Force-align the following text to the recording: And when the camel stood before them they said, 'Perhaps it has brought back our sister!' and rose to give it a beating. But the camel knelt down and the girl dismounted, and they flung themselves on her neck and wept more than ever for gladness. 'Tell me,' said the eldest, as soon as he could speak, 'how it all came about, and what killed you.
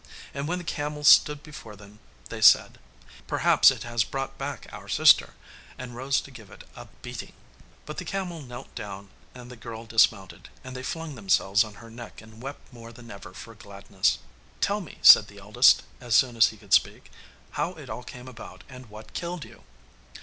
And 0.33 0.47
when 0.47 0.57
the 0.57 0.63
camel 0.63 1.03
stood 1.03 1.43
before 1.43 1.75
them 1.75 1.99
they 2.29 2.41
said, 2.41 2.79
'Perhaps 3.27 3.69
it 3.69 3.83
has 3.83 4.03
brought 4.03 4.35
back 4.35 4.65
our 4.73 4.87
sister!' 4.89 5.35
and 5.77 5.95
rose 5.95 6.19
to 6.21 6.31
give 6.31 6.49
it 6.49 6.63
a 6.75 6.87
beating. 7.03 7.33
But 7.85 7.97
the 7.97 8.03
camel 8.05 8.41
knelt 8.41 8.73
down 8.73 9.11
and 9.35 9.51
the 9.51 9.55
girl 9.55 9.85
dismounted, 9.85 10.49
and 10.63 10.75
they 10.75 10.81
flung 10.81 11.13
themselves 11.13 11.63
on 11.63 11.75
her 11.75 11.91
neck 11.91 12.19
and 12.19 12.41
wept 12.41 12.73
more 12.73 12.91
than 12.91 13.11
ever 13.11 13.31
for 13.35 13.53
gladness. 13.53 14.17
'Tell 14.59 14.81
me,' 14.81 14.97
said 15.03 15.27
the 15.27 15.37
eldest, 15.37 15.83
as 15.99 16.15
soon 16.15 16.35
as 16.35 16.47
he 16.47 16.57
could 16.57 16.73
speak, 16.73 17.11
'how 17.51 17.73
it 17.73 17.87
all 17.87 18.01
came 18.03 18.27
about, 18.27 18.63
and 18.67 18.87
what 18.89 19.13
killed 19.13 19.45
you. 19.45 19.61